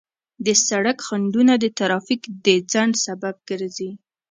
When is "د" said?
0.45-0.47, 1.59-1.65, 2.45-2.47